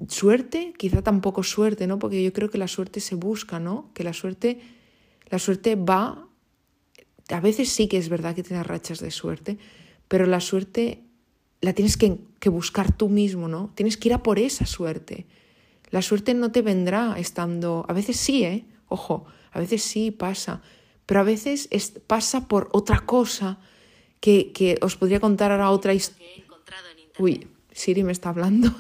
[0.08, 1.99] suerte, quizá tampoco suerte, ¿no?
[1.99, 3.91] Porque yo creo que la suerte se busca, ¿no?
[3.93, 4.60] Que la suerte,
[5.29, 6.27] la suerte va,
[7.29, 9.57] a veces sí que es verdad que tienes rachas de suerte,
[10.07, 11.03] pero la suerte
[11.61, 13.71] la tienes que, que buscar tú mismo, ¿no?
[13.75, 15.25] Tienes que ir a por esa suerte.
[15.89, 18.65] La suerte no te vendrá estando, a veces sí, ¿eh?
[18.88, 20.61] Ojo, a veces sí pasa,
[21.05, 21.69] pero a veces
[22.07, 23.57] pasa por otra cosa
[24.19, 26.27] que, que os podría contar ahora otra historia.
[27.17, 28.73] Uy, Siri me está hablando.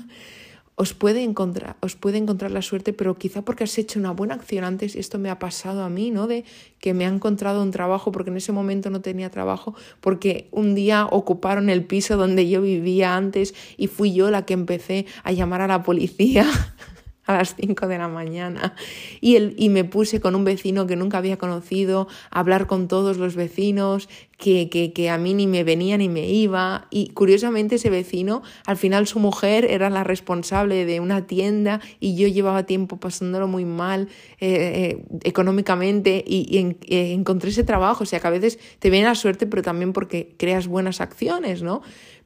[0.77, 4.33] Os puede, encontrar, os puede encontrar la suerte, pero quizá porque has hecho una buena
[4.33, 6.27] acción antes, y esto me ha pasado a mí, ¿no?
[6.27, 6.43] De
[6.79, 10.75] que me ha encontrado un trabajo porque en ese momento no tenía trabajo, porque un
[10.75, 15.31] día ocuparon el piso donde yo vivía antes y fui yo la que empecé a
[15.31, 16.45] llamar a la policía
[17.25, 18.75] a las 5 de la mañana.
[19.21, 22.87] Y, el, y me puse con un vecino que nunca había conocido a hablar con
[22.87, 26.87] todos los vecinos que, que, que, a mí ni me venía ni me iba.
[26.91, 32.15] Y curiosamente ese vecino al final su mujer era la responsable de una tienda y
[32.15, 34.09] yo llevaba tiempo pasándolo muy mal
[34.39, 38.03] eh, eh, económicamente y, eh, encontré ese trabajo.
[38.03, 41.61] O sea que a veces te viene la suerte pero también porque creas buenas acciones
[41.61, 41.81] no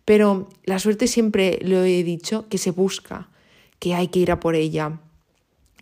[0.05, 3.29] pero la suerte siempre lo he dicho que se busca
[3.79, 4.99] que hay que ir a por ella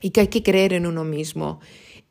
[0.02, 1.60] y que hay que creer en uno mismo.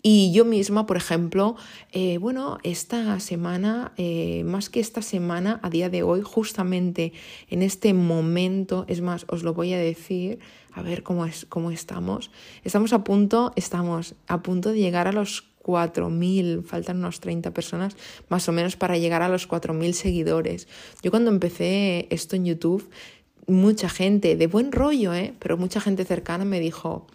[0.03, 1.57] Y yo misma, por ejemplo,
[1.91, 7.13] eh, bueno, esta semana, eh, más que esta semana, a día de hoy, justamente
[7.49, 10.39] en este momento, es más, os lo voy a decir,
[10.73, 12.31] a ver cómo, es, cómo estamos.
[12.63, 17.97] Estamos a punto, estamos a punto de llegar a los 4.000, faltan unos 30 personas
[18.29, 20.69] más o menos para llegar a los 4.000 seguidores.
[21.03, 22.89] Yo cuando empecé esto en YouTube,
[23.47, 25.35] mucha gente de buen rollo, ¿eh?
[25.39, 27.07] pero mucha gente cercana me dijo,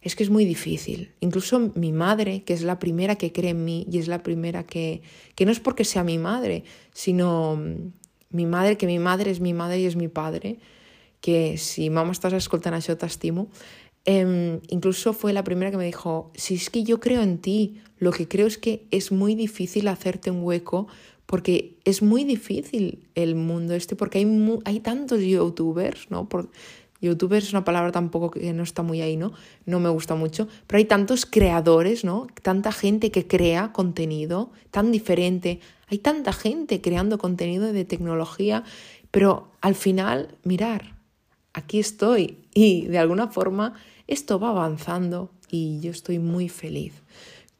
[0.00, 1.12] es que es muy difícil.
[1.20, 4.64] Incluso mi madre, que es la primera que cree en mí y es la primera
[4.64, 5.02] que,
[5.34, 7.92] que no es porque sea mi madre, sino mm,
[8.30, 10.58] mi madre, que mi madre es mi madre y es mi padre,
[11.20, 13.46] que si mamá estás escoltando això t'estimo,
[14.04, 17.80] eh, incluso fue la primera que me dijo, si es que yo creo en ti,
[17.98, 20.88] lo que creo es que es muy difícil hacerte un hueco
[21.32, 26.28] porque es muy difícil el mundo este, porque hay, hay tantos youtubers, ¿no?
[27.00, 29.32] Youtubers es una palabra tampoco que no está muy ahí, ¿no?
[29.64, 32.26] No me gusta mucho, pero hay tantos creadores, ¿no?
[32.42, 38.62] Tanta gente que crea contenido tan diferente, hay tanta gente creando contenido de tecnología,
[39.10, 40.96] pero al final, mirar,
[41.54, 43.72] aquí estoy y de alguna forma
[44.06, 46.92] esto va avanzando y yo estoy muy feliz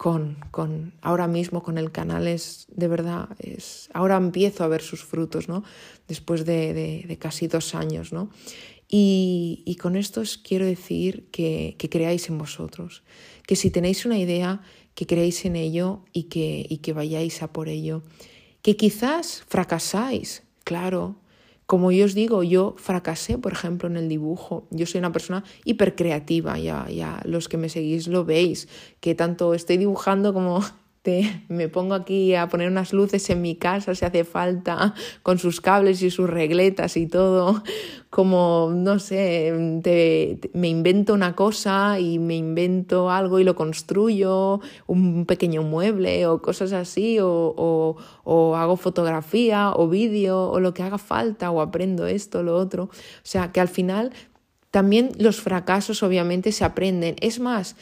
[0.03, 4.83] con, con, ahora mismo con el canal es de verdad, es, ahora empiezo a ver
[4.83, 5.63] sus frutos, ¿no?
[6.09, 6.75] Después de,
[7.07, 8.29] de, casi dos años, ¿no?
[8.89, 13.05] Y, y, con esto os quiero decir que, que, creáis en vosotros,
[13.47, 14.63] que si tenéis una idea,
[14.97, 18.03] que creáis en ello y que, y que vayáis a por ello.
[18.61, 21.15] Que quizás fracasáis, claro,
[21.73, 24.67] como yo os digo, yo fracasé, por ejemplo, en el dibujo.
[24.69, 28.69] Yo soy una persona hipercreativa, ya, ya los que me seguís lo veis,
[29.01, 30.61] que tanto estoy dibujando como
[31.49, 35.61] me pongo aquí a poner unas luces en mi casa si hace falta, con sus
[35.61, 37.63] cables y sus regletas y todo,
[38.11, 39.53] como, no sé,
[40.53, 46.41] me invento una cosa y me invento algo y lo construyo, un pequeño mueble o
[46.41, 52.07] cosas así, o, o hago fotografía o vídeo o lo que haga falta, o aprendo
[52.07, 52.85] esto, lo otro.
[52.85, 52.91] O
[53.23, 54.13] sea, que al final
[54.71, 57.17] también los fracasos obviamente se aprenden.
[57.21, 57.77] Es más,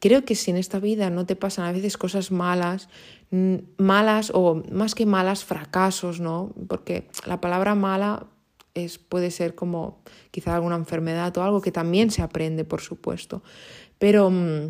[0.00, 2.88] creo que si en esta vida no te pasan a veces cosas malas,
[3.76, 6.54] malas o más que malas, fracasos, ¿no?
[6.68, 8.26] Porque la palabra mala
[8.74, 13.42] es, puede ser como quizá alguna enfermedad o algo que también se aprende, por supuesto.
[13.98, 14.66] Pero mm,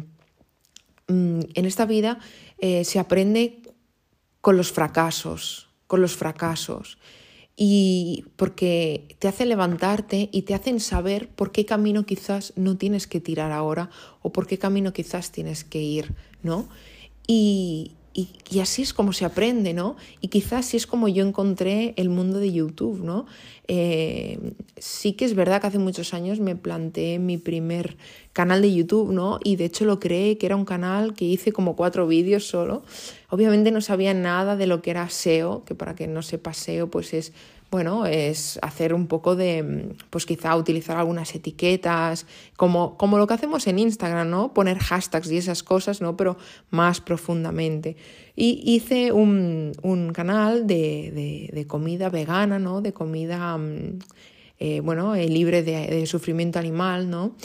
[1.08, 2.18] mm, en esta vida
[2.58, 3.62] eh, se aprende
[4.40, 6.98] con los fracasos, con los fracasos.
[7.56, 13.06] Y porque te hace levantarte y te hacen saber por qué camino quizás no tienes
[13.06, 13.88] que tirar ahora
[14.20, 16.68] o por qué camino quizás tienes que ir, ¿no?
[17.26, 19.96] Y, y, así es como se aprende, ¿no?
[20.22, 23.26] Y quizás así es como yo encontré el mundo de YouTube, ¿no?
[23.68, 27.98] Eh, sí que es verdad que hace muchos años me planteé mi primer
[28.32, 29.38] canal de YouTube, ¿no?
[29.44, 32.84] Y de hecho lo creé, que era un canal que hice como cuatro vídeos solo.
[33.28, 36.88] Obviamente no sabía nada de lo que era SEO, que para que no sepa SEO,
[36.88, 37.34] pues es
[37.76, 42.24] bueno, es hacer un poco de, pues quizá utilizar algunas etiquetas,
[42.56, 44.54] como, como lo que hacemos en Instagram, ¿no?
[44.54, 46.16] Poner hashtags y esas cosas, ¿no?
[46.16, 46.38] Pero
[46.70, 47.98] más profundamente.
[48.34, 49.74] Y hice un,
[50.14, 52.80] canal de, comida vegana, ¿no?
[52.80, 53.98] De comida, mm,
[54.58, 57.36] eh, bueno, eh, libre de, sufrimiento animal, ¿no?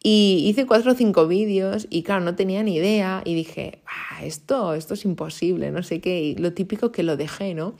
[0.00, 4.24] Y hice cuatro o cinco vídeos y claro, no tenía ni idea y dije, ah,
[4.24, 7.74] esto, esto es imposible, no sé qué, lo típico que lo dejé, ¿no?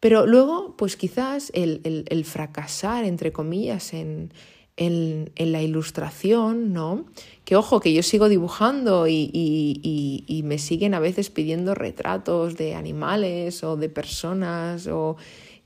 [0.00, 4.32] Pero luego, pues quizás el, fracasar, entre comillas, en,
[4.76, 7.06] la ilustración, ¿no?
[7.44, 13.64] Que ojo, que yo sigo dibujando y, me siguen a veces pidiendo retratos de animales
[13.64, 15.16] o de personas o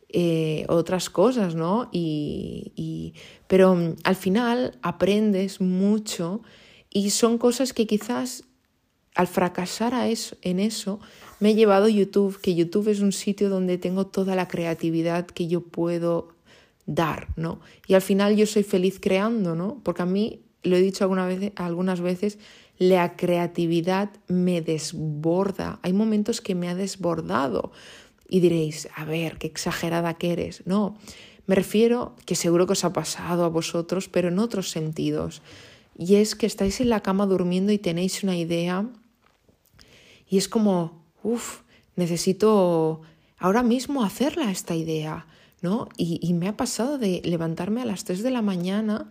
[0.09, 1.91] eh, otras cosas, ¿no?
[1.93, 3.15] Y,
[3.47, 6.43] pero al final aprendes mucho
[6.91, 8.45] y son cosas que quizás
[9.15, 11.01] al fracasar a eso, en eso,
[11.43, 15.49] me he llevado YouTube, que YouTube es un sitio donde tengo toda la creatividad que
[15.49, 16.29] yo puedo
[16.87, 17.59] dar, ¿no?
[17.89, 19.81] Y al final yo soy feliz creando, ¿no?
[19.83, 22.39] Porque a mí, lo he dicho alguna vez, algunas veces,
[22.79, 25.81] la creatividad me desborda.
[25.83, 27.73] Hay momentos que me ha desbordado.
[28.29, 30.63] Y diréis, a ver, qué exagerada que eres.
[30.65, 30.97] No,
[31.49, 35.43] me refiero que seguro que os ha pasado a vosotros, pero en otros sentidos.
[35.99, 38.87] Y es que estáis en la cama durmiendo y tenéis una idea
[40.33, 41.61] y es como, uff,
[41.97, 43.03] necesito
[43.39, 45.27] ahora mismo hacerla esta idea,
[45.61, 45.89] ¿no?
[45.97, 49.11] Y, me ha pasado de levantarme a las 3 de la mañana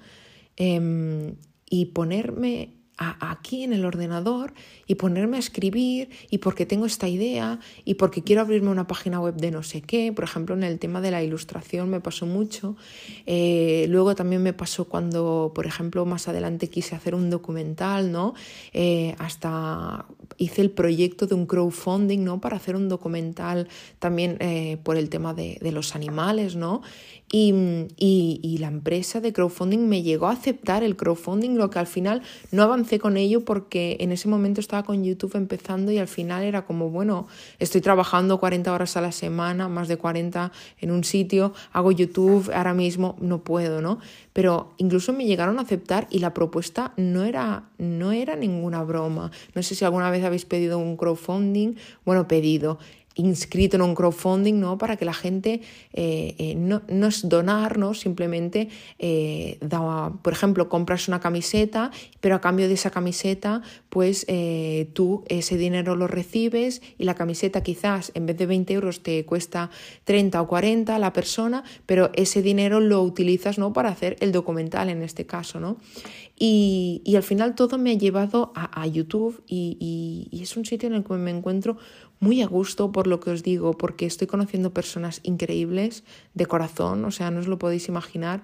[0.57, 1.35] em,
[1.69, 2.73] y ponerme
[3.19, 4.53] aquí en el ordenador
[4.87, 9.19] y ponerme a escribir y porque tengo esta idea y porque quiero abrirme una página
[9.19, 10.11] web de no sé qué.
[10.13, 12.75] Por ejemplo, en el tema de la ilustración me pasó mucho.
[13.25, 18.33] Eh, luego también me pasó cuando, por ejemplo, más adelante quise hacer un documental, ¿no?
[18.73, 20.05] Eh, hasta
[20.37, 22.39] hice el proyecto de un crowdfunding, ¿no?
[22.39, 23.67] Para hacer un documental
[23.99, 26.81] también eh, por el tema de, de los animales, ¿no?
[27.33, 32.21] Y, la empresa de crowdfunding me llegó a aceptar el crowdfunding, lo que al final
[32.51, 36.43] no avancé con ello porque en ese momento estaba con YouTube empezando y al final
[36.43, 37.27] era como, bueno,
[37.59, 42.51] estoy trabajando 40 horas a la semana, más de 40 en un sitio, hago YouTube,
[42.53, 43.99] ahora mismo no puedo, ¿no?
[44.33, 49.31] Pero incluso me llegaron a aceptar y la propuesta no era, no era ninguna broma.
[49.55, 51.75] No sé si alguna vez habéis pedido un crowdfunding,
[52.05, 52.79] bueno, pedido
[53.15, 54.77] inscrito en un crowdfunding, ¿no?
[54.77, 55.61] Para que la gente
[55.93, 57.93] eh, eh, no, no, es donar, ¿no?
[57.93, 61.91] Simplemente, eh, da, por ejemplo, compras una camiseta,
[62.21, 64.25] pero a cambio de esa camiseta, pues
[64.93, 69.25] tú ese dinero lo recibes y la camiseta quizás en vez de 20 euros te
[69.25, 69.69] cuesta
[70.05, 73.73] 30 o 40 a la persona, pero ese dinero lo utilizas, ¿no?
[73.73, 75.77] Para hacer el documental en este caso, ¿no?
[76.43, 80.87] Y, al final todo me ha llevado a, a YouTube y, y es un sitio
[80.89, 81.77] en el que me encuentro
[82.19, 87.05] muy a gusto por lo que os digo, porque estoy conociendo personas increíbles de corazón,
[87.05, 88.41] o sea, no os lo podéis imaginar.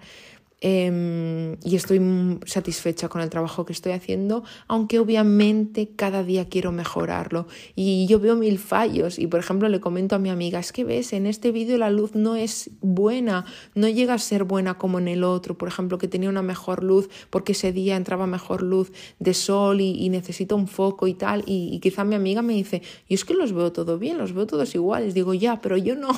[0.60, 2.02] Em, y estoy
[2.48, 7.46] satisfecha con el trabajo que estoy haciendo, aunque obviamente cada día quiero mejorarlo.
[7.76, 10.84] Y yo veo mil fallos y por ejemplo le comento a mi amiga, es que
[10.84, 13.46] ves, en este vídeo la luz no es buena,
[13.76, 16.84] no llega a ser buena como en el otro, por ejemplo que tenía una mejor
[16.84, 21.44] luz porque ese día entraba mejor luz de sol y, necesito un foco y tal.
[21.46, 24.34] Y, y quizá mi amiga me dice, y es que los veo todo bien, los
[24.34, 25.14] veo todos iguales.
[25.14, 26.10] Digo, ya, pero yo no.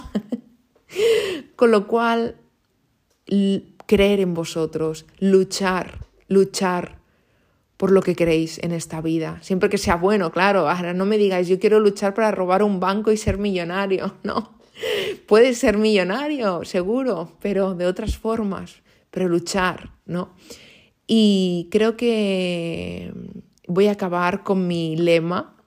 [1.56, 2.36] con lo cual
[3.90, 7.00] creer en vosotros, luchar, luchar
[7.76, 10.70] por lo que queréis en esta vida, siempre que sea bueno, claro.
[10.70, 14.60] Ahora no me digáis, yo quiero luchar para robar un banco y ser millonario, no.
[15.26, 18.76] Puedes ser millonario, seguro, pero de otras formas,
[19.10, 20.36] pero luchar, ¿no?
[21.08, 23.12] Y creo que
[23.68, 25.59] voy a acabar con mi lema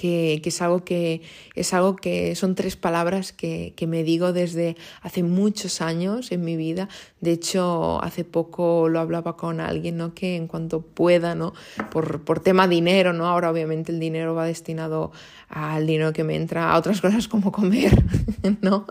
[0.00, 1.20] que, es, algo que,
[1.54, 6.56] es algo que son tres palabras que, me digo desde hace muchos años en mi
[6.56, 6.88] vida.
[7.20, 10.14] De hecho, hace poco lo hablaba con alguien, ¿no?
[10.14, 11.52] Que en cuanto pueda, ¿no?
[11.90, 13.26] Por, por tema dinero, ¿no?
[13.26, 15.12] Ahora obviamente el dinero va destinado
[15.50, 18.02] al dinero que me entra a otras cosas como comer,
[18.62, 18.86] ¿no?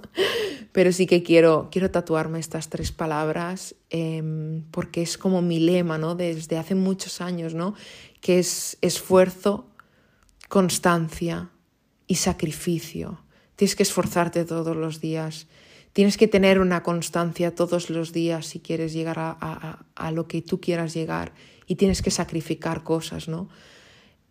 [0.71, 5.97] Pero sí que quiero, quiero tatuarme estas tres palabras em, porque es como mi lema,
[5.97, 6.13] ¿no?
[6.13, 7.73] Desde hace muchos años, ¿no?
[8.21, 9.65] Que es esfuerzo,
[10.49, 11.51] constancia
[12.07, 13.23] y sacrificio.
[13.55, 15.47] Tienes que esforzarte todos los días.
[15.93, 20.41] Tienes que tener una constancia todos los días si quieres llegar a, a lo que
[20.41, 21.33] tú quieras llegar.
[21.65, 23.47] Y tienes que sacrificar cosas, ¿no?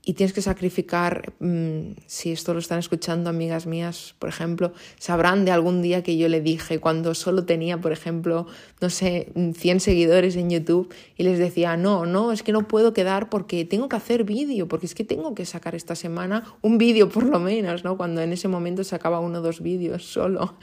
[0.08, 5.44] Y tienes que sacrificar, mm, si esto lo están escuchando amigas mías, por ejemplo, sabrán
[5.44, 8.46] de algún día que yo le dije cuando solo tenía, por ejemplo,
[8.80, 12.94] no sé, 100 seguidores en YouTube y les decía, no, no, es que no puedo
[12.94, 16.78] quedar porque tengo que hacer vídeo, porque es que tengo que sacar esta semana un
[16.78, 17.98] vídeo por lo menos, ¿no?
[17.98, 20.56] Cuando en ese momento sacaba uno o dos vídeos solo.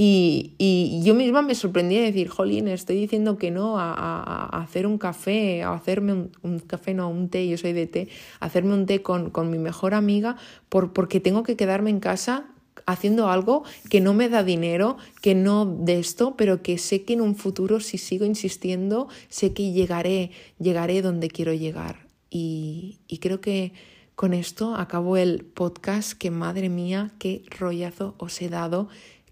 [0.00, 4.62] Y, y, yo misma me sorprendí de decir, jolín, estoy diciendo que no a, a,
[4.62, 8.08] hacer un café, a hacerme un, un, café, no, un té, yo soy de té,
[8.38, 10.36] hacerme un té con, con mi mejor amiga
[10.68, 12.46] por, porque tengo que quedarme en casa
[12.86, 17.14] haciendo algo que no me da dinero, que no de esto, pero que sé que
[17.14, 20.30] en un futuro, si sigo insistiendo, sé que llegaré,
[20.60, 22.06] llegaré donde quiero llegar.
[22.30, 23.72] Y, y creo que
[24.14, 28.88] con esto acabo el podcast, que madre mía, qué rollazo os he dado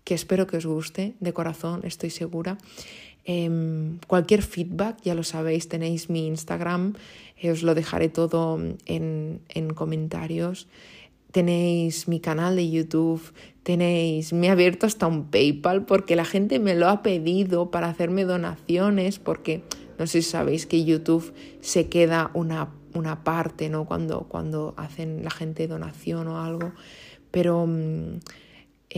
[0.07, 2.59] que espero que os guste, de corazón, estoy segura.
[3.25, 6.95] Em, cualquier feedback, ya lo sabéis, tenéis mi Instagram,
[7.43, 10.69] eh, os lo dejaré todo en, en comentarios.
[11.33, 13.21] Tenéis mi canal de YouTube,
[13.65, 17.89] tenéis, me he abierto hasta un PayPal porque la gente me lo ha pedido para
[17.89, 19.65] hacerme donaciones, porque
[19.99, 23.87] no sé si sabéis que YouTube se queda una, una parte, ¿no?
[23.87, 26.71] Cuando, cuando hacen la gente donación o algo.
[27.33, 28.21] Pero mm,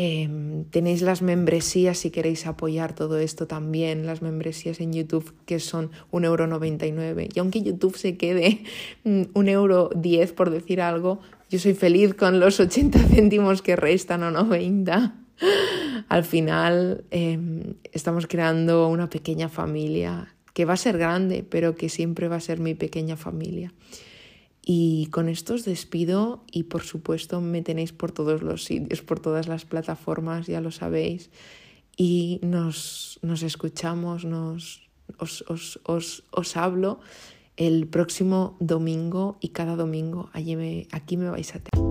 [0.01, 5.59] Em, tenéis las membresías si queréis apoyar todo esto también, las membresías en YouTube que
[5.59, 7.31] son 1,99€.
[7.35, 8.63] Y aunque YouTube se quede
[9.05, 11.19] 1,10€ por decir algo,
[11.51, 15.17] yo soy feliz con los 80 céntimos que restan o 90.
[16.09, 21.89] Al final em, estamos creando una pequeña familia que va a ser grande, pero que
[21.89, 23.73] siempre va a ser mi pequeña familia.
[24.71, 29.19] Y con esto os despido y por supuesto me tenéis por todos los sitios, por
[29.19, 31.31] todas las plataformas, ya lo sabéis.
[31.97, 34.83] Y nos, nos escuchamos, nos,
[35.17, 37.01] os, os, os, os hablo
[37.57, 41.88] el próximo domingo y cada domingo allí me, aquí me vais a tener.